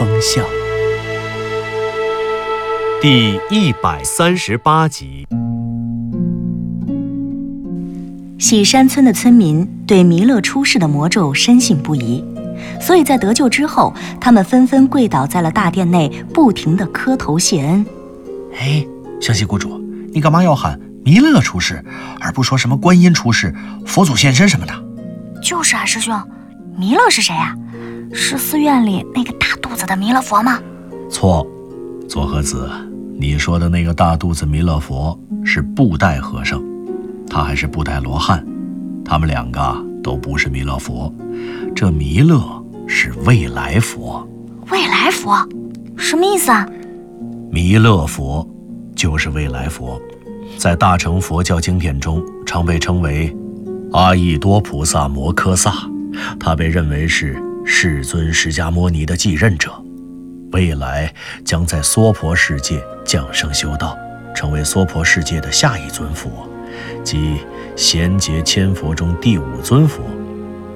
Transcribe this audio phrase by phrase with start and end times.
[0.00, 0.42] 风向》
[3.02, 5.26] 第一百三十八集。
[8.38, 12.24] 喜山村的村民对弥勒出世的魔咒深信不疑，
[12.80, 17.84] 所以在得救之后，他们纷纷跪倒在了大殿内，不停的磕头谢恩。
[18.58, 18.82] 哎，
[19.20, 19.78] 湘西谷主，
[20.14, 21.84] 你干嘛要喊弥勒出世，
[22.18, 23.54] 而不说什么观音出世、
[23.84, 24.72] 佛祖现身什么的？
[25.42, 26.18] 就是啊，师兄，
[26.78, 27.54] 弥勒是谁呀、
[28.14, 29.30] 是寺院里那个
[29.80, 30.60] 子的弥勒佛吗？
[31.08, 31.46] 错，
[32.06, 32.70] 左和子，
[33.18, 36.62] 你说的那个大肚子弥勒佛是布袋和尚，
[37.30, 38.46] 他还是布袋罗汉，
[39.02, 41.10] 他们两个都不是弥勒佛。
[41.74, 42.42] 这弥勒
[42.86, 44.28] 是未来佛，
[44.70, 45.48] 未来佛，
[45.96, 46.68] 什么意思啊？
[47.50, 48.46] 弥勒佛
[48.94, 49.98] 就是未来佛，
[50.58, 53.34] 在大乘佛教经典中常被称为
[53.92, 55.72] 阿逸多菩萨摩诃萨，
[56.38, 57.42] 他被认为是
[57.72, 59.70] 世尊释迦牟尼的继任者，
[60.50, 61.10] 未来
[61.44, 63.96] 将在娑婆世界降生修道，
[64.34, 66.46] 成为娑婆世界的下一尊佛，
[67.04, 67.38] 即
[67.76, 70.02] 贤劫千佛中第五尊佛，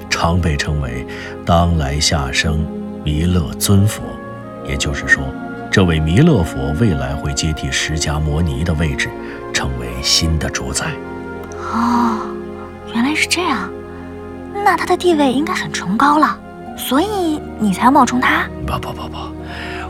[0.08, 1.04] 常被称为
[1.44, 2.64] 当来下生
[3.04, 4.00] 弥勒尊佛。
[4.66, 5.22] 也就是说，
[5.70, 9.10] 这位弥勒佛未来会接替释迦摩尼的位置，
[9.52, 10.92] 成为新的主宰。
[11.58, 12.20] 哦，
[12.94, 13.70] 原来是这样，
[14.54, 16.38] 那他的地位应该很崇高了，
[16.76, 18.48] 所以你才要冒充他。
[18.66, 19.16] 不不不不，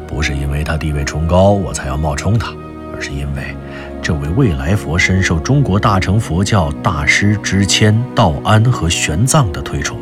[0.07, 2.53] 不是因为他地位崇高我才要冒充他，
[2.95, 3.57] 而是因为
[4.03, 9.99] 这位未来佛深受中国大乘佛教大师之谦、道安和玄奘的推崇。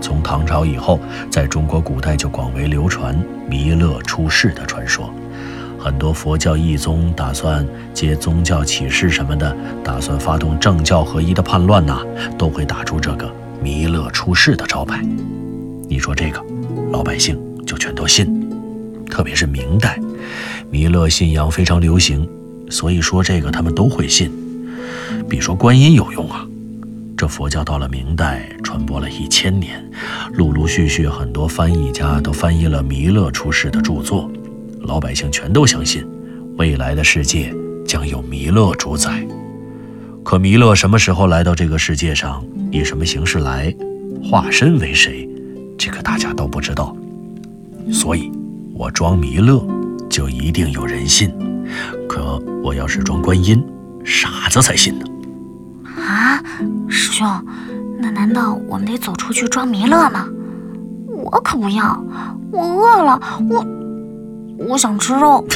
[0.00, 1.00] 从唐朝以后，
[1.30, 5.08] 在中国古代就广为流传弥勒出世的传说。
[5.78, 12.00] 很多佛教义宗打算接宗教启示什么的，打算发动政教合一的叛乱呐、
[12.36, 13.30] 都会打出这个
[13.62, 15.02] 弥勒出世的招牌。
[15.94, 16.44] 你说这个，
[16.90, 18.50] 老百姓就全都信。
[19.08, 19.96] 特别是明代，
[20.68, 22.28] 弥勒信仰非常流行，
[22.68, 24.28] 所以说这个他们都会信。
[25.28, 26.44] 比说观音有用啊，
[27.16, 29.80] 这佛教到了明代传播了一千年，
[30.32, 34.28] 陆陆续续很多翻译家都翻译了弥勒出世的著作，
[34.80, 36.04] 老百姓全都相信，
[36.58, 37.54] 未来的世界
[37.86, 39.24] 将有弥勒主宰。
[40.24, 43.72] 可弥勒什么时候来到这个世界上，以什么形式来，
[44.24, 45.28] 化身为谁，
[45.78, 46.94] 这个大家都不知道。
[47.92, 48.32] 所以，
[48.74, 49.62] 我装弥勒
[50.08, 51.30] 就一定有人信，
[52.08, 53.62] 可我要是装观音，
[54.04, 55.04] 傻子才信呢。
[55.96, 56.42] 啊，
[56.88, 57.26] 师兄，
[57.98, 60.26] 那难道我们得走出去装弥勒吗？
[61.08, 62.02] 我可不要，
[62.50, 63.66] 我饿了，我
[64.68, 65.46] 我想吃肉。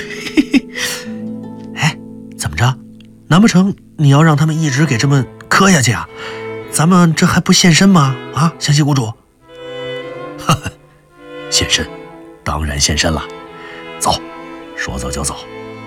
[1.74, 1.98] 哎，
[2.36, 2.74] 怎么着？
[3.26, 6.08] 难不成你要让他们一直给这么磕下去啊？
[6.70, 8.14] 咱们这还不现身吗？
[8.34, 9.12] 啊，湘西谷主。
[11.50, 11.88] 现身，
[12.42, 13.22] 当然现身了。
[13.98, 14.20] 走，
[14.76, 15.36] 说走就走。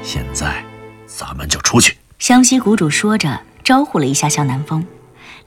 [0.03, 0.63] 现在，
[1.05, 1.97] 咱们就出去。
[2.19, 4.85] 湘西谷主说着，招呼了一下向南风，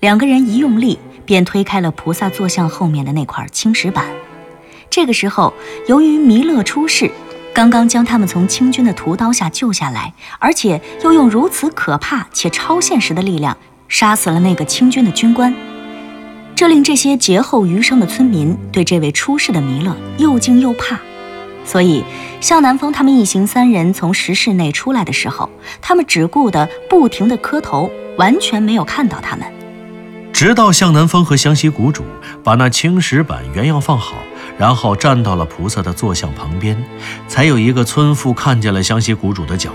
[0.01, 4.07] 两个人一用力，便推开了菩萨坐像后面的那块青石板。
[4.91, 5.53] 这个时候，
[5.89, 7.11] 由于弥勒出世，
[7.53, 13.57] 刚刚将他们从清军的屠刀下救下来，而且又用如此可怕且超现实的力量
[13.89, 15.55] 杀死了那个清军的军官，
[16.57, 20.99] 这令这些劫后余生的村民对这位出世的弥勒又惊又怕。
[21.65, 22.05] 所以，
[22.41, 25.49] 向南风他们一行三人从石室内出来的时候，
[25.81, 29.47] 他们只顾得不停地磕头，完全没有看到他们。
[30.33, 32.03] 直到向南风和湘西谷主
[32.43, 34.17] 把那青石板原样放好，
[34.59, 36.77] 然后站到了菩萨的坐像旁边，
[37.27, 39.71] 才有一个村妇看见了湘西谷主的脚。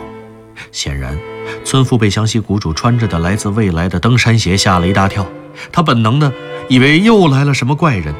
[0.71, 1.17] 显然，
[1.65, 5.25] 村妇被湘西谷主穿着的来自未来的登山鞋吓了一大跳，
[5.71, 6.31] 她本能的
[6.67, 8.13] 以为又来了什么怪人，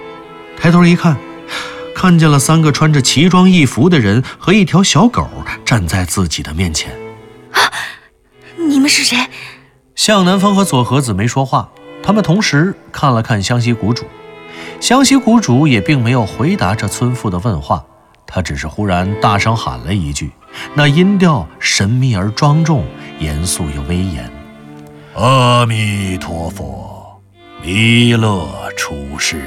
[0.58, 1.18] 抬头一看，
[1.96, 5.28] 看见了三个穿着奇装异服的人和一条小狗
[5.66, 6.92] 站在自己的面前。
[7.52, 7.60] 啊
[8.68, 9.18] 你们是谁？
[9.96, 11.70] 向南风和左和子没说话，
[12.02, 14.06] 他们同时看了看湘西谷主。
[14.80, 17.84] 湘西谷主也并没有回答这村妇的问话，
[18.26, 20.31] 他只是忽然大声喊了一句，
[20.74, 22.86] 那音调神秘而庄重，
[23.20, 24.31] 严肃又威严
[25.16, 26.89] ：“阿弥陀佛，
[27.62, 28.48] 弥勒
[28.78, 29.44] 出世，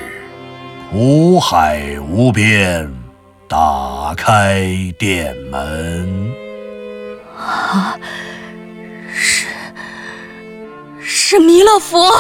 [0.91, 2.93] 苦海无边，
[3.49, 6.31] 打开殿门。
[7.39, 7.97] 啊，
[9.11, 9.47] 是
[11.01, 12.13] 是弥勒佛！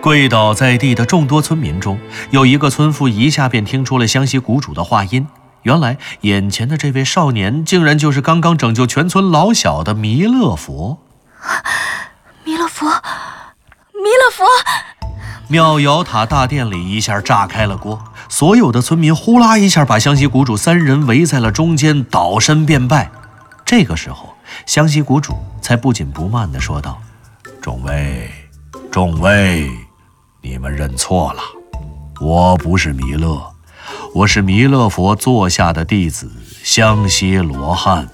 [0.00, 2.00] 跪倒在地的众多村民中，
[2.30, 5.28] 有一个村妇一下便听出了湘西谷主的话音。
[5.64, 10.98] 原来，眼前的这位少年，竟然就是刚刚拯救全村老小的弥勒佛。
[12.44, 14.46] 弥勒佛，弥勒佛！
[15.48, 23.10] 妙瑶塔大殿里一下炸开了锅，所有的村民呼啦一下把湘西谷主三人围在了中间，倒身便拜。
[23.64, 24.34] 这个时候，
[24.66, 26.98] 湘西谷主才不紧不慢地说道
[27.60, 28.30] ：“众位，
[28.90, 29.70] 众位。”
[30.44, 31.40] 你们认错了，
[32.20, 33.40] 我不是弥勒，
[34.14, 36.30] 我是弥勒佛座下的弟子
[36.64, 38.08] 香溪罗汉。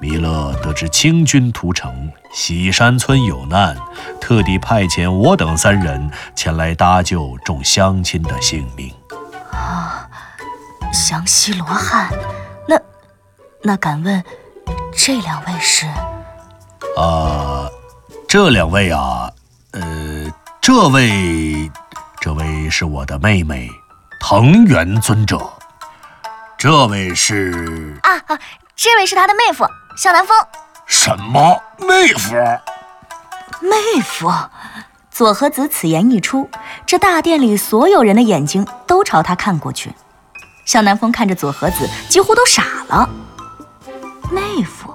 [0.00, 3.76] 弥勒得知清军屠城，喜山村有难，
[4.20, 8.90] 特地派遣我等三人前来搭救众乡亲的性命。
[9.52, 10.08] 啊，
[10.92, 12.08] 湘西罗汉，
[12.66, 12.80] 那
[13.62, 14.24] 那敢问，
[14.96, 15.86] 这两位是？
[16.96, 17.68] 啊，
[18.26, 19.30] 这两位啊，
[19.72, 20.32] 呃。
[20.62, 21.70] 这位，
[22.20, 23.68] 这位是我的妹妹，
[24.20, 25.40] 藤原尊者。
[26.58, 28.38] 这位是啊啊，
[28.76, 29.64] 这位是他的妹夫
[30.00, 30.34] 向南风。
[30.86, 32.34] 什么妹夫？
[33.60, 34.32] 妹夫！
[35.10, 36.48] 左和子此言一出，
[36.86, 39.92] 这大殿里所有人的眼睛都朝他看过去。
[40.64, 43.06] 向南风看着左和子，几乎都傻了。
[44.30, 44.90] 妹夫，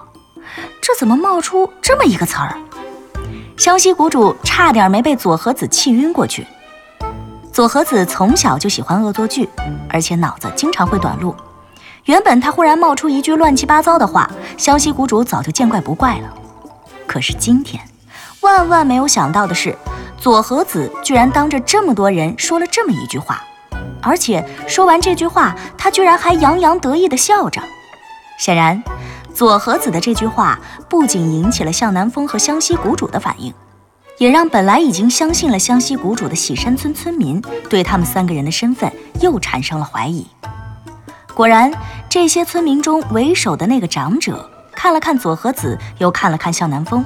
[0.81, 2.57] 这怎么冒出这么一个词儿？
[3.57, 6.48] 湘西谷主差点没被左和子气晕过去。
[7.54, 9.48] 左和子从小就喜欢恶作剧，
[9.88, 11.36] 而且脑子经常会短路。
[12.06, 16.34] 原本他忽然冒出一句乱七八糟的话，湘西谷主早就见怪不怪了。
[17.07, 17.84] 可是今天，
[18.42, 19.75] 万万没有想到的是，
[20.19, 23.44] 左和子居然当着这么多人说了这么一句话，
[24.04, 27.62] 而且说完这句话，他居然还洋洋得意地笑着。
[28.38, 28.81] 显然。
[29.34, 30.57] 左和子的这句话
[30.88, 33.54] 不仅引起了向南风和湘西谷主的反应，
[34.18, 40.25] 也让本来已经相信了湘西谷主的喜山村村民对他们三个人的身份又产生了怀疑。
[41.35, 41.69] 果然，
[42.07, 47.05] 这些村民中为首的那个长者看了看左和子，又看了看向南风。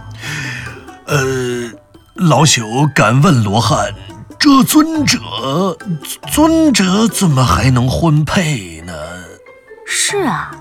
[1.07, 1.71] 呃，
[2.13, 3.91] 老朽敢问罗汉，
[4.37, 5.17] 这尊者，
[6.27, 8.93] 尊者怎么还能婚配呢？
[9.85, 10.51] 是啊。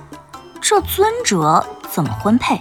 [0.61, 2.61] 这尊者怎么婚配？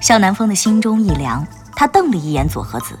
[0.00, 1.46] 向南风的心中一凉，
[1.76, 2.98] 他瞪了一眼左和子，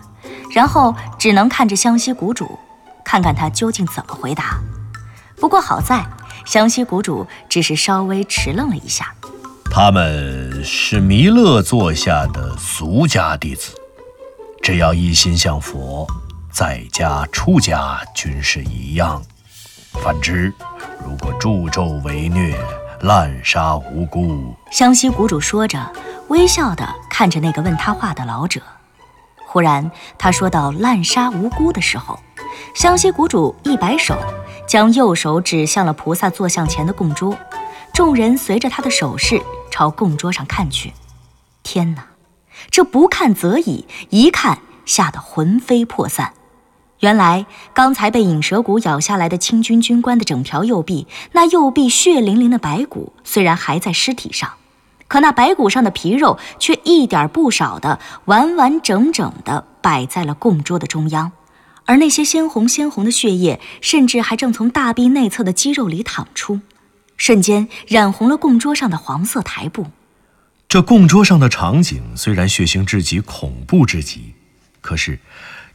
[0.52, 2.58] 然后只能看着湘西谷主，
[3.04, 4.58] 看看他究竟怎么回答。
[5.40, 6.04] 不过好在
[6.44, 9.14] 湘西谷主只是稍微迟愣了一下。
[9.70, 13.74] 他们是弥勒座下的俗家弟子，
[14.62, 16.06] 只要一心向佛，
[16.52, 19.20] 在家出家均是一样。
[19.94, 20.52] 反之，
[21.04, 22.56] 如果助纣为虐，
[23.00, 24.54] 滥杀无辜。
[24.70, 25.92] 湘西谷主说着，
[26.28, 28.60] 微笑地看着那个问他话的老者。
[29.46, 32.18] 忽然，他说到“滥杀无辜”的时候，
[32.74, 34.16] 湘西谷主一摆手，
[34.66, 37.36] 将右手指向了菩萨坐像前的供桌。
[37.92, 39.40] 众人随着他的手势
[39.70, 40.92] 朝供桌上看去。
[41.62, 42.06] 天哪，
[42.70, 46.32] 这不看则已，一看吓得魂飞魄散。
[47.00, 54.54] 原来刚才被引蛇骨咬下来的清军军官的整条右臂，那右臂血淋淋的白骨虽然还在尸体上，
[55.06, 61.30] 可那白骨上的皮肉却一点不少的完完整整的摆在了供桌的中央，
[61.86, 66.60] 而那些鲜红鲜红的血液，甚至还正从大臂内侧的肌肉里淌出，
[67.16, 69.86] 瞬间染红了供桌上的黄色台布。
[70.68, 74.34] 这供桌上的场景虽然血腥至极、恐怖至极，
[74.80, 75.20] 可是。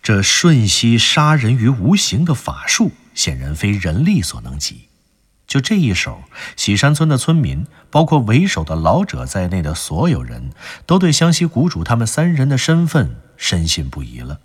[0.02, 4.84] 这瞬息杀人于无形的法术，显然非人力所能及。
[5.46, 6.24] 就这一手，
[6.56, 10.52] 喜山村的村民，包括为首的老者在内的所有人
[10.86, 14.40] 都对湘西谷主他们三人的身份深信不疑了。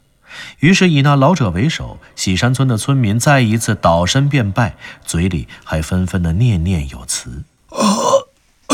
[0.60, 4.74] 于是，以那老者为首，喜山村的村民再一次倒身便拜，
[5.04, 7.44] 嘴里还纷纷的念念有词。
[7.70, 7.84] 啊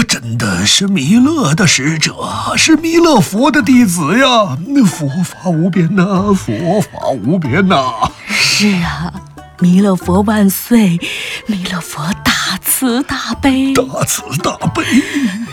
[0.08, 2.14] 真的是弥勒的使者，
[2.56, 4.56] 是弥勒佛的弟子呀！
[4.86, 8.10] 佛法无边呐，佛法无边呐！
[8.26, 9.12] 是啊，
[9.60, 10.98] 弥勒佛万岁！
[11.46, 14.82] 弥勒佛大慈大悲，大慈大悲！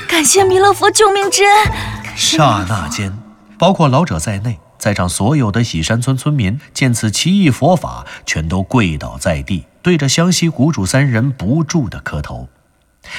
[0.07, 1.71] 感谢弥勒佛救命之恩！
[2.15, 3.15] 刹那间，
[3.59, 12.47] 包括老者在内，在场所有的喜山村村民见此奇异佛法，全都跪倒在地，对着湘西谷主三人不住的磕头。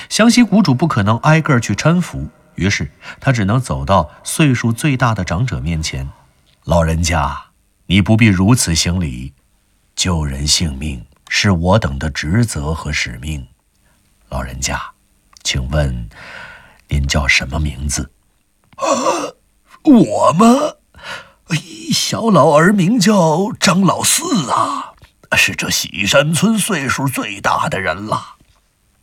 [0.08, 6.08] 湘西谷主不可能挨个去搀扶，于是他只能走到岁数最大的长者面前。
[6.64, 7.44] 老人家，
[7.86, 9.32] 你不必如此行礼，
[9.96, 13.46] 救人性命是我等的职责和使命。
[14.28, 14.80] 老人家，
[15.42, 16.08] 请问
[16.88, 18.10] 您叫什么名字？
[18.76, 18.84] 啊，
[19.84, 20.77] 我吗？
[22.10, 24.94] 小老儿名叫张老四啊，
[25.36, 28.36] 是这喜山村岁数最大的人了。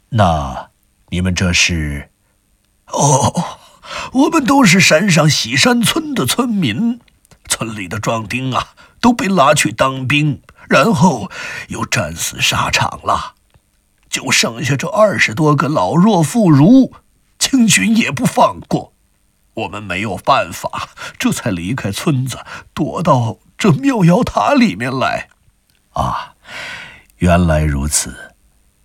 [0.09, 0.71] 那
[1.09, 2.09] 你们这是？
[2.88, 3.59] 哦，
[4.12, 7.00] 我们都是山上喜山村的村民，
[7.47, 8.69] 村里的壮丁啊
[9.00, 11.29] 都被拉去当兵，然后
[11.67, 13.35] 又战死沙场了，
[14.09, 16.91] 就剩下这二十多个老弱妇孺，
[17.38, 18.94] 清军也不放过。
[19.55, 22.39] 我们没有办法，这才离开村子，
[22.74, 25.29] 躲到这妙瑶塔里面来。
[25.93, 26.35] 啊，
[27.17, 28.33] 原来如此，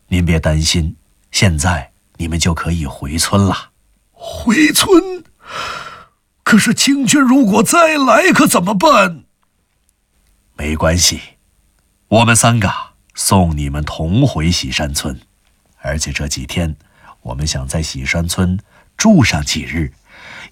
[0.09, 0.97] 您别担心，
[1.31, 3.71] 现在你们就可以回村了。
[4.13, 5.25] 回村？
[6.45, 9.25] 可是清军如果再来，可怎么办？
[10.55, 11.21] 没关系，
[12.09, 12.73] 我们三个
[13.15, 15.21] 送你们同回喜山村，
[15.79, 16.77] 而且这几天
[17.23, 18.59] 我们想在喜山村
[18.97, 19.93] 住上几日。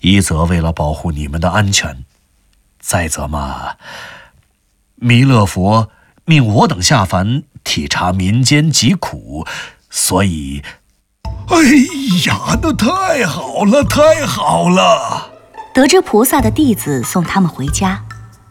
[0.01, 2.05] 一则为了保护你们的安全，
[2.81, 3.77] 再则嘛，
[4.95, 5.91] 弥勒佛
[6.25, 9.47] 命我等下凡体察民间疾苦，
[9.91, 10.63] 所以，
[11.49, 11.57] 哎
[12.27, 15.31] 呀，那太好了，太好了！
[15.75, 18.05] 得知菩萨的弟子送他们回家，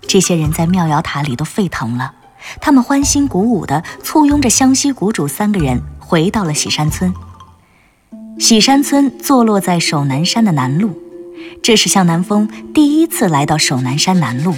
[0.08, 2.14] 这些人在妙瑶塔里都沸腾了，
[2.60, 7.14] 他们欢欣鼓舞地簇拥着湘西谷主三个人回到了喜山村。
[8.40, 11.07] 喜山村坐落在守南山的南麓。
[11.62, 14.56] 这是向南风第一次来到守南山南麓。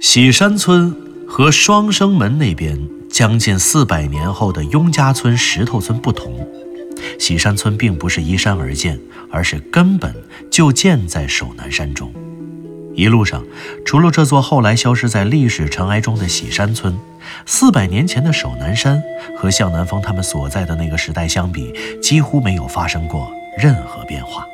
[0.00, 2.78] 喜山村和双生门那边
[3.10, 6.46] 将近四百年后的雍家村、石头村不同，
[7.18, 8.98] 喜山村并不是依山而建，
[9.30, 10.14] 而是根本
[10.50, 12.12] 就建在守南山中。
[12.94, 13.44] 一路上，
[13.84, 16.98] 除了这座后来消失在历史尘埃中的喜山村，
[17.46, 19.00] 四百年前的守南山
[19.38, 24.44] 和向南风他们所在的那个时代相比，几乎没有发生过任何变化。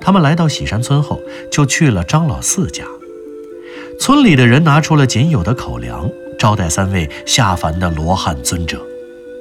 [0.00, 1.20] 他们来到喜山村后，
[1.50, 2.84] 就去了张老四家。
[4.00, 6.08] 村里的人拿出了仅有的口粮，
[6.38, 8.80] 招待三位下凡的罗汉尊者。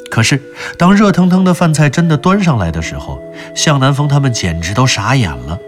[0.09, 0.41] 可是，
[0.77, 3.21] 当热腾腾的饭菜真的端上来的时候，
[3.55, 5.59] 向南风他们简直都傻眼了。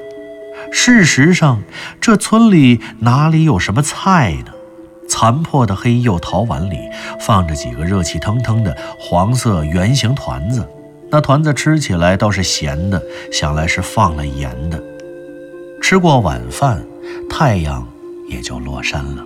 [0.72, 1.62] 事实上，
[2.00, 4.54] 这村里哪里有什么菜呢？
[5.08, 6.78] 残破的黑釉陶碗里
[7.20, 10.68] 放着几个热气腾腾的黄色圆形团子。
[11.12, 13.02] 那团子吃起来倒是咸的，
[13.32, 14.82] 想来是放了盐的。
[15.82, 16.86] 吃过晚饭，
[17.30, 17.88] 太阳
[18.28, 19.26] 也就落山了。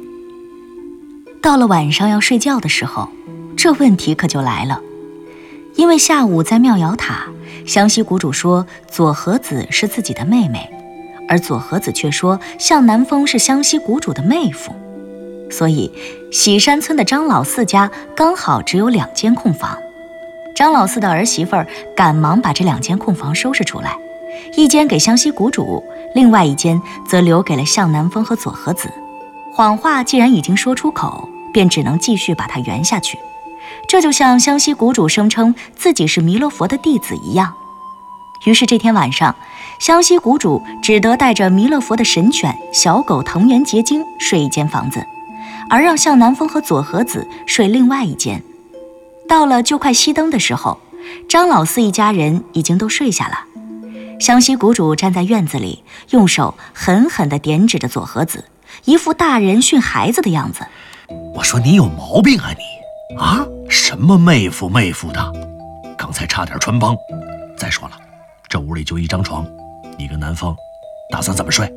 [1.41, 3.09] 到了晚上要睡觉的时候，
[3.57, 4.79] 这问题可就来了。
[5.75, 7.25] 因为下午在妙瑶塔，
[7.65, 10.69] 湘西谷主说左和子是自己的妹妹，
[11.27, 14.73] 而左和子却说向南风是湘西谷主的妹夫，
[15.51, 15.91] 所以
[16.31, 19.77] 喜山村的张老四家刚好只有两间空房。
[20.55, 23.97] 张老四的儿媳妇儿赶忙把这两间空房收拾出来，
[24.55, 25.83] 一间给湘西谷主，
[26.13, 28.87] 另外一间则留给了向南风和左和子。
[29.51, 33.17] 谎话既然已经说出口，便只能继续把它圆下去。
[33.87, 37.53] 这就像湘西谷主声称自己是弥勒佛的弟子一样。
[38.45, 39.35] 于是这天晚上，
[39.79, 45.05] 湘西谷主只得带着弥勒佛的神犬小狗藤原结晶睡一间房子，
[45.69, 48.41] 而让向南风和左和子睡另外一间。
[49.27, 50.79] 到了就快熄灯的时候，
[51.27, 53.37] 张老四一家人已经都睡下了。
[54.19, 58.45] 湘西谷主站在院子里，用手狠狠地点指着左和子，
[58.85, 60.65] 一副大人训孩子的样子。
[61.33, 63.17] 我说你有毛病啊你！
[63.17, 65.33] 啊，什么妹夫妹夫的，
[65.97, 66.95] 刚才差点穿帮。
[67.57, 67.97] 再说了，
[68.47, 69.45] 这屋里就一张床，
[69.97, 70.55] 你跟南风
[71.11, 71.67] 打算怎么睡？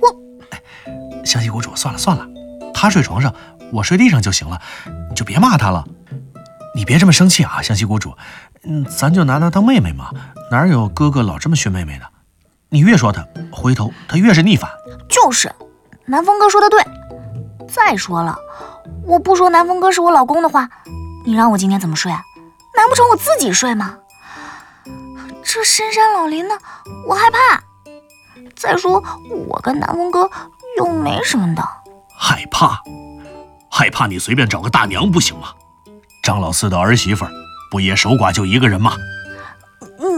[0.00, 0.08] 我，
[0.50, 0.60] 哎，
[1.24, 2.26] 湘西谷主，算了算了，
[2.72, 3.34] 他睡床上，
[3.72, 4.60] 我睡地上就行了，
[5.08, 5.84] 你就别骂他了。
[6.74, 8.16] 你别这么生气啊，湘西谷主，
[8.62, 10.10] 嗯，咱就拿她当妹妹嘛，
[10.50, 12.06] 哪有哥哥老这么训妹妹的？
[12.68, 14.70] 你越说她，回头她越是逆反。
[15.08, 15.52] 就是，
[16.06, 16.80] 南风哥说的对。
[17.68, 18.36] 再说了，
[19.04, 20.68] 我不说南风哥是我老公的话，
[21.24, 22.10] 你让我今天怎么睡？
[22.10, 23.96] 难不成我自己睡吗？
[25.42, 26.56] 这深山老林的，
[27.06, 27.62] 我害怕。
[28.54, 29.02] 再说
[29.48, 30.30] 我跟南风哥
[30.76, 31.62] 又没什么的。
[32.16, 32.80] 害怕？
[33.70, 35.48] 害怕你随便找个大娘不行吗？
[36.30, 37.32] 张老四的儿媳妇儿，
[37.72, 38.92] 不也守寡就一个人吗？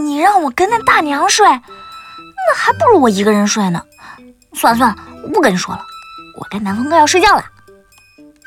[0.05, 3.83] 你让我跟那大娘睡，那还不如我一个人睡呢。
[4.53, 5.81] 算了算了，我不跟你说了，
[6.39, 7.43] 我跟南风哥要睡觉了。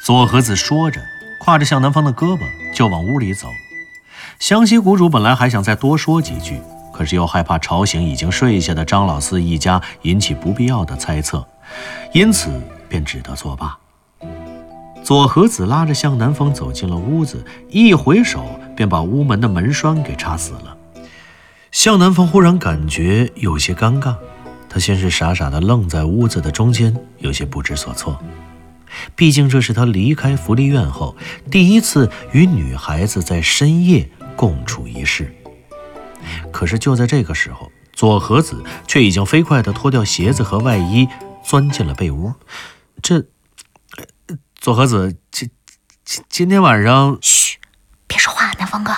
[0.04, 1.02] 左和子说着，
[1.44, 2.42] 挎着向南方的胳膊
[2.72, 3.48] 就往屋里走。
[4.38, 6.62] 湘西谷主本来还想再多说几句，
[6.94, 11.44] 可是又害怕吵醒已经睡下的张老四一家，引起不必要的猜测，
[12.14, 13.76] 因此便只得作罢。
[15.06, 18.44] 左和子拉着向南风走进了屋子，一回手
[18.76, 20.76] 便把屋门的门栓给插死了。
[21.72, 24.16] 向南风忽然感觉有些尴尬，
[24.68, 28.20] 他先是傻傻的愣在屋子的中间，有些不知所措。
[29.16, 31.16] 毕竟这是他离开福利院后
[31.52, 35.32] 第一次与女孩子在深夜共处一室。
[36.52, 41.08] 可是就在这个时候，左和子却已经飞快地脱掉鞋子和外衣，
[41.44, 42.34] 钻进了被窝。
[43.04, 43.24] 这，
[44.66, 45.52] 左和子，今
[46.04, 47.60] 今今天晚上，嘘，
[48.08, 48.92] 别说话，南风哥。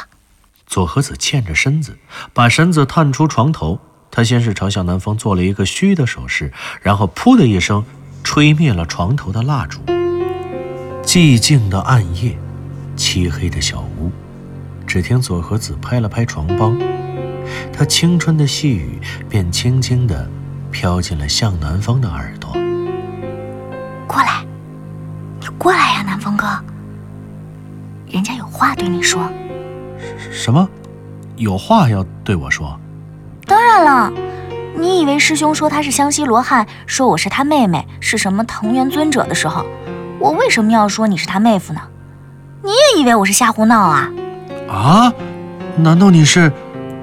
[0.65, 1.97] 左和子欠着身子，
[2.33, 3.77] 把身子探出床头。
[4.09, 7.83] 他先是朝向南风做了一个虚的手势，然后噗的一声，
[8.23, 9.81] 吹灭了床头的蜡烛。
[11.03, 12.37] 寂静的暗夜，
[12.95, 14.09] 漆黑的小屋，
[14.87, 16.79] 只听左和子拍了拍床帮。
[17.73, 20.31] 他青春的细语便轻轻地
[20.71, 22.53] 飘进了向南风的耳朵。
[24.07, 24.46] 过来，
[25.47, 26.45] 你过来呀，南风哥。
[28.11, 29.29] 人家有话对你说。
[30.29, 30.67] 什么？
[31.37, 32.77] 有话要对我说？
[33.45, 34.11] 当然了。
[34.75, 39.65] 你以为师兄说他是湘西罗汉，说我是他妹妹，是什么藤原尊者的时候，
[40.19, 41.81] 我为什么要说你是他妹夫呢？
[42.61, 44.11] 你也以为我是瞎胡闹啊？
[44.69, 45.13] 啊？
[45.77, 46.51] 难道你是？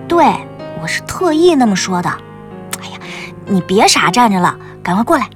[0.06, 0.24] 对，
[0.82, 2.10] 我是特意那么说的。
[2.82, 2.98] 哎呀，
[3.46, 5.28] 你别傻站着了，赶快过来，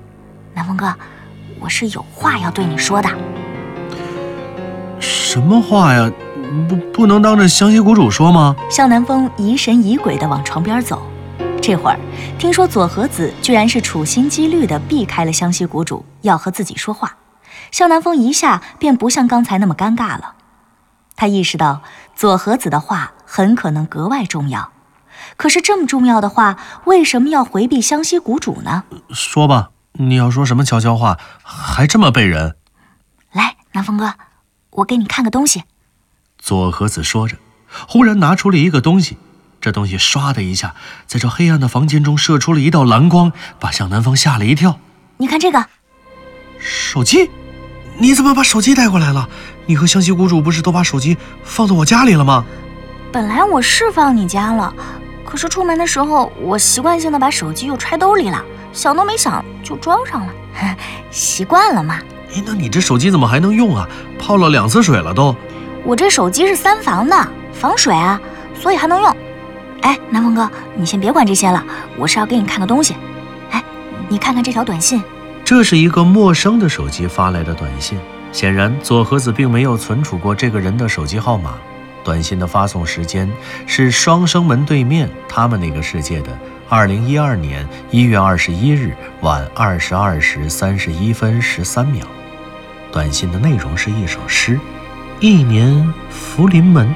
[0.55, 0.95] 南风哥，
[1.61, 3.09] 我是有话要对你说的。
[5.00, 6.11] 什么话呀？
[6.69, 8.57] 不，不能当着湘西谷主说吗？
[8.71, 11.03] 向南风疑神疑鬼地往床边走。
[11.61, 11.99] 这会儿
[12.38, 17.17] 听说左和子居然是处心积虑地避开了湘西谷主，要和自己说话，
[17.71, 20.35] 向南风一下便不像刚才那么尴尬了。
[21.17, 21.83] 他意识到
[22.17, 24.71] 左和子的话很可能格外重要，
[25.37, 28.85] 可是这么重要的话，为什么要回避湘西谷主呢？
[29.11, 32.57] 说吧，你要说什么悄悄话，还这么背人？
[33.33, 34.14] 来，南风哥，
[34.71, 35.64] 我给你看个东西。
[36.38, 37.37] 左和子说着，
[37.88, 39.19] 忽然拿出了一个东西，
[39.61, 40.76] 这东西唰的一下，
[41.07, 44.79] 在这黑暗的房间中射出了一道蓝光，把向南风吓了一跳。
[45.16, 45.66] 你看这个，
[46.59, 47.29] 手机。
[48.01, 49.29] 你怎么把手机带过来了？
[49.66, 52.44] 你和湘西谷主不是都把手机放到我家里了吗？
[53.11, 54.73] 本来我是放你家了，
[55.29, 60.33] 可是出门的时候我习惯性的把手机又揣兜里了，想都没想就装上了，
[61.11, 62.01] 习惯了嘛。
[62.35, 63.87] 哎，那你这手机怎么还能用啊？
[64.19, 65.37] 泡了两次水了都。
[65.85, 68.19] 我这手机是三防的，防水啊，
[68.59, 69.17] 所以还能用。
[69.83, 71.62] 哎，南风哥，你先别管这些了，
[71.99, 72.97] 我是要给你看个东西。
[73.51, 73.62] 哎，
[74.09, 75.03] 你看看这条短信。
[75.45, 77.99] 这是一个陌生的手机发来的短信，
[78.33, 81.53] 显然左和子并没有存储过这个人的手机号码。
[82.09, 83.31] 短信的发送时间
[83.66, 92.07] 是双生门对面他们那个世界的二零一二年一月二十一日晚二十二时三十一分十三秒。
[92.90, 94.59] 短信的内容是一首诗：
[95.21, 96.94] 一年福临门，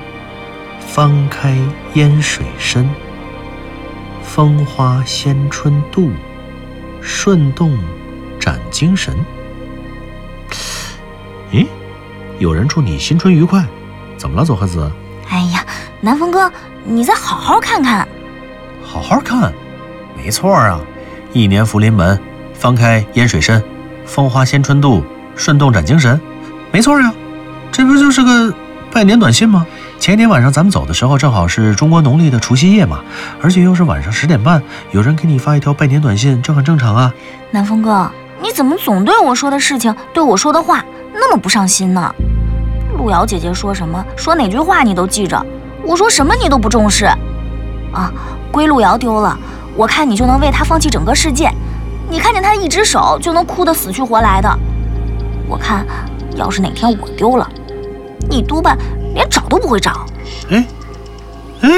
[0.81, 1.59] 方开
[1.92, 2.88] 烟水深。
[4.22, 6.11] 风花先春度，
[7.03, 7.79] 顺动。
[8.40, 9.14] 展精神。
[11.53, 11.66] 咦，
[12.38, 13.62] 有人祝你新春愉快，
[14.16, 14.90] 怎么了，左和子？
[15.33, 15.64] 哎呀，
[16.03, 16.53] 南风哥，
[16.85, 18.07] 你再好好看看。
[18.85, 19.51] 好好看，
[20.14, 20.79] 没错啊。
[21.33, 22.21] 一年福临门，
[22.53, 23.64] 方开烟水深，
[24.05, 25.03] 风花先春度，
[25.35, 26.21] 顺动展精神。
[26.71, 27.11] 没错呀，
[27.71, 28.55] 这不就是个
[28.92, 29.66] 拜年短信吗？
[29.99, 33.01] 前一天晚上咱们走的时候，正好是中国农历的除夕夜嘛，
[33.40, 37.11] 而且又是晚上十点半，有人给你发一条拜年短信，这很正常啊。
[37.51, 38.11] 南风哥。
[38.42, 42.14] 你怎么总对我说的事情、对我说的话那么不上心呢？
[42.96, 45.44] 路遥姐姐说什么，说哪句话你都记着，
[45.85, 47.07] 我说什么你都不重视。
[47.92, 48.11] 啊，
[48.50, 49.38] 归路遥丢了，
[49.76, 51.50] 我看你就能为他放弃整个世界。
[52.09, 54.59] 你看见他一只手就能哭得死去活来的，
[55.48, 55.87] 我看
[56.37, 57.48] 要是哪天我丢了，
[58.28, 58.76] 你多半
[59.14, 60.07] 连找都不会找。
[60.50, 60.66] 哎，
[61.62, 61.70] 哎，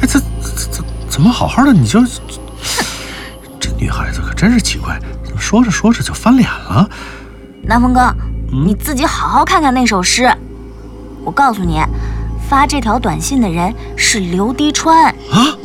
[0.00, 2.00] 哎，怎怎怎怎么好好的你就，
[3.58, 4.98] 这女孩子可真是奇怪。
[5.24, 6.88] 怎么说着说着就翻脸了，
[7.62, 8.00] 南风哥，
[8.52, 10.32] 你自己好好看看那首诗。
[11.24, 11.80] 我告诉你，
[12.48, 15.56] 发这条短信的人是刘滴川啊。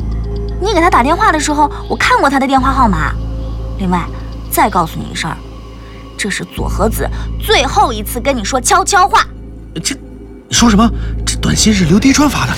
[0.60, 3.12] 你给他打电话的时候，我看过他的电话号码。
[3.78, 4.06] 另外，
[4.50, 5.30] 再告诉你一声，
[6.16, 7.08] 这是左和子
[7.40, 9.26] 最后一次跟你说悄悄话。
[9.82, 9.94] 这，
[10.48, 10.88] 你说什么？
[11.26, 12.52] 这短信是刘滴川发的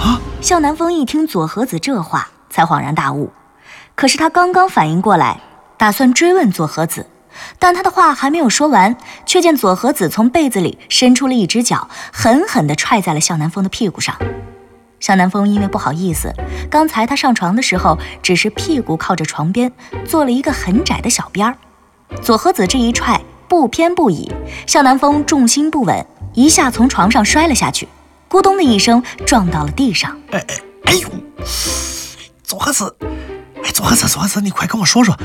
[0.00, 0.20] 啊？
[0.40, 3.32] 向南风一听左和子这话，才恍然大悟。
[3.94, 5.40] 可是他刚刚反应过来。
[5.76, 7.06] 打算追问左和子，
[7.58, 14.16] 但他的话还没有说完，却见左和子从被子里伸出了一只脚，狠狠地踹在了向南风的屁股上。
[14.98, 16.32] 向南风因为不好意思，
[16.70, 19.72] 刚才他上床的时候只是屁股靠着床边，
[20.06, 21.56] 做了一个很窄的小边儿。
[22.20, 24.30] 左和子这一踹，不偏不倚，
[24.66, 27.88] 向南风重心不稳，一下从床上摔了下去。
[28.28, 30.20] 咕咚的一声撞到了地上。
[30.32, 31.08] 哎哎哎呦！
[32.42, 32.94] 左和子，
[33.64, 35.16] 哎，左和子，左和子，你快跟我说说，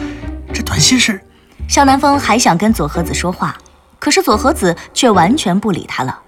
[0.53, 1.21] 这短信是？
[1.67, 3.57] 向南风还想跟左和子说话，
[3.99, 6.19] 可是左和子却完全不理他了。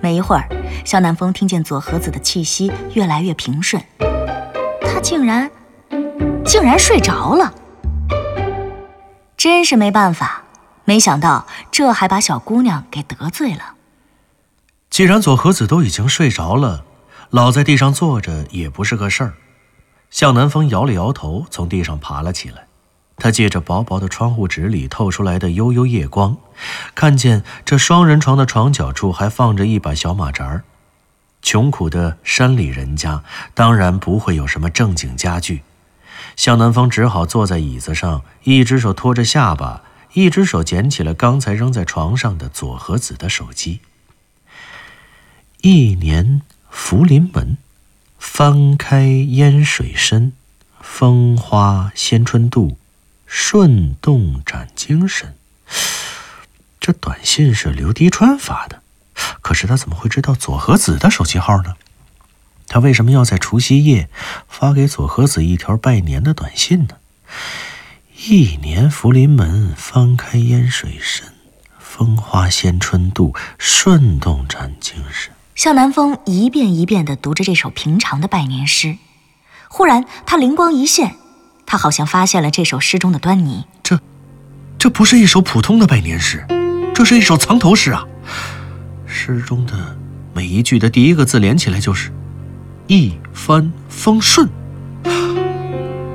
[0.00, 0.48] 没一会儿，
[0.84, 3.82] 向南风听见左和子的气息越来越平顺，
[4.82, 5.50] 他竟然，
[6.44, 7.52] 竟然睡着了。
[9.36, 10.44] 真是没办法，
[10.84, 13.74] 没想到这还把小姑娘给得罪了。
[14.90, 16.84] 既然左和子都已经睡着了，
[17.30, 19.34] 老在地上坐着也不是个事儿。
[20.10, 22.66] 向南风摇了摇头，从地上爬了起来。
[23.16, 26.36] 他借着薄薄的窗户纸里透出来的悠悠夜光，
[26.94, 30.64] 看见这双人床的床角处还放着一把小马扎儿。
[31.40, 33.22] 穷苦的山里人家
[33.52, 35.62] 当然不会有什么正经家具。
[36.36, 39.82] 向南风只好坐在椅子上，一只手托着下巴，
[40.14, 43.80] 一只手捡起了刚才扔在床上的左和子的手机。
[45.60, 47.58] 一年福临门，
[48.18, 50.32] 翻开烟水深，
[50.80, 52.76] 风花先春度，
[53.36, 55.34] 顺动展精神。
[56.78, 58.80] 这短信是刘迪川发的，
[59.42, 61.74] 可是他怎么会知道左和子的手机号呢？
[62.68, 64.08] 他为什么要在除夕夜
[64.48, 66.98] 发给左和子一条拜年的短信呢？
[68.28, 71.34] 一年福临门，翻开烟水深，
[71.80, 75.32] 风花先春度，顺动展精神。
[75.56, 78.96] 向南风一遍一遍地读着这首平常的拜年诗，
[79.68, 81.16] 忽然他灵光一现，
[81.66, 83.64] 他好像发现了这首诗中的端倪。
[83.82, 84.00] 这，
[84.78, 86.46] 这不是一首普通的拜年诗，
[86.94, 88.04] 这是一首藏头诗啊！
[89.06, 89.96] 诗中的
[90.32, 92.12] 每一句的第一个字连起来就是。
[92.86, 94.46] 一帆风顺，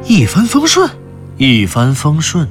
[0.05, 0.87] 一帆风顺，
[1.37, 2.47] 一帆风顺。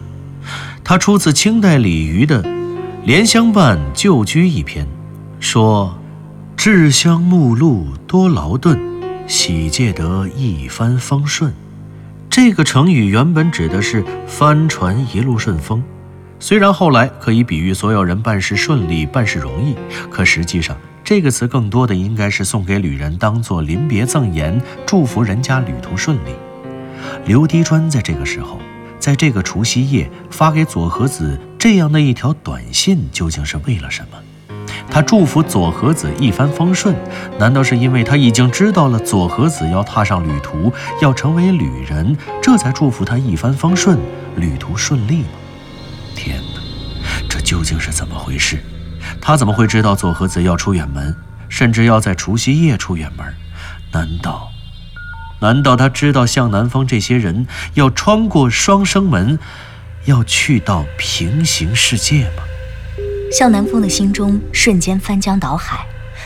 [0.83, 2.43] 它出自清代李渔的
[3.05, 4.89] 《莲香伴旧居》一篇，
[5.39, 5.97] 说
[6.57, 8.77] ：“至乡暮路多劳顿，
[9.29, 11.55] 喜借得一帆风顺。”
[12.41, 15.83] 这个成语原本指的是帆船一路顺风，
[16.39, 19.75] 虽然后来可以比喻所有人办事顺利、办事容易，
[20.09, 20.77] 可实际上。
[21.03, 26.31] 这个词更多的应该是送给旅人，当做临别赠言，祝福人家旅途顺利。
[27.27, 28.61] 刘迪川在这个时候，
[29.01, 34.19] 在这个除夕夜发给左和子这样的一条短信，究竟是为了什么？
[34.91, 36.97] 他祝福左和子一帆风顺，
[37.39, 43.99] 难道是因为他已经知道了左和子要踏上旅途，要成为旅人，这才祝福他一帆风顺，
[44.37, 45.29] 旅途顺利吗？
[46.17, 46.61] 天哪，
[47.29, 48.59] 这究竟是怎么回事？
[49.21, 51.15] 他怎么会知道左和子要出远门，
[51.49, 53.27] 甚至要在除夕夜出远门？
[53.93, 54.49] 难道，
[55.41, 59.39] 难道他知道向南风这些人要穿过双生门，
[60.07, 62.43] 要去到平行世界吗？
[63.31, 65.85] 向南风的心中瞬间翻江倒海，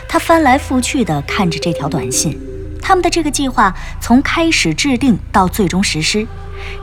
[0.09, 2.39] 他翻来覆去地看着这条短信。
[2.81, 6.27] 他们的这个计划从开始制定到最终实施，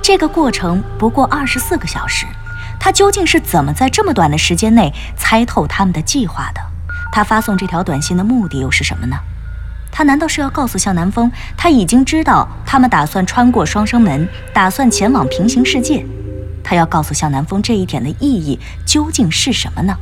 [0.01, 2.25] 这个过程不过二十四个小时。
[2.79, 6.61] 他究竟是怎么在这么短的时间内猜透他们的计划的？
[7.11, 9.17] 他发送这条短信的目的又是什么呢？
[9.91, 16.05] 他难道是要告诉向南风，他已经知道他们打算穿过双生门，打算前往平行世界？
[16.63, 19.97] 他要告诉向南风这一点的意义究竟是什么呢？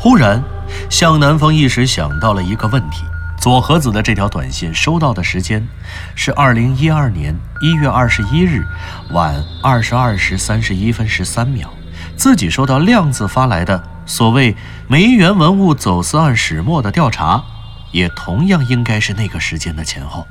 [0.00, 0.40] 忽然，
[0.88, 3.02] 向南风一时想到了一个问题：
[3.40, 5.66] 左和子的这条短信收到的时间
[6.14, 8.64] 是二零一二年一月二十一日
[9.10, 11.68] 晚二十二时三十一分十三秒。
[12.16, 14.54] 自己收到亮子发来的所谓
[14.86, 17.42] 梅园文物走私案始末的调查，
[17.90, 20.24] 也同样应该是那个时间的前后。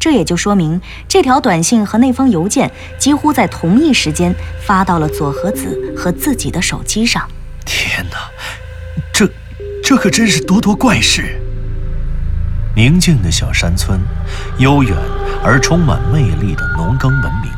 [0.00, 4.34] 这也就说明这条短信和那封邮件几乎在同一时间
[4.66, 7.28] 发到了左和子和自己的手机上。
[7.64, 8.59] 天哪，这，
[9.82, 11.40] 这可真是多多怪事。
[12.76, 14.00] 宁静的小山村，
[14.58, 14.96] 悠远
[15.44, 17.50] 而充满魅力的农耕文明。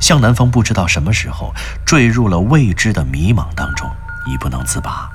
[0.00, 3.88] 向南风不知道什么时候坠入了未知的迷茫当中，
[4.26, 5.08] 已不能自拔；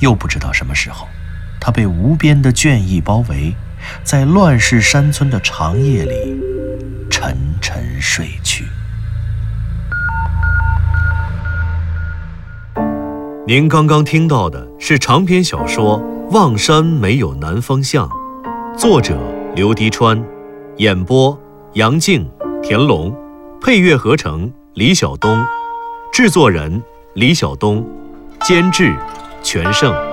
[0.00, 1.08] 又不知道什么时候，
[1.60, 3.54] 他被无边的倦意包围，
[4.04, 6.40] 在乱世山村的长夜里
[7.10, 8.66] 沉沉睡去。
[13.48, 15.98] 您刚刚听到的是长篇小说
[16.32, 18.06] 《望山没有南方向》，
[18.78, 19.18] 作者
[19.54, 20.22] 刘迪川，
[20.76, 21.34] 演播
[21.72, 22.28] 杨静、
[22.62, 23.10] 田龙。
[23.58, 25.42] 配乐合成李晓东，
[26.12, 26.82] 制作人
[27.14, 27.82] 李晓东，
[28.42, 28.94] 监制
[29.42, 30.07] 全胜。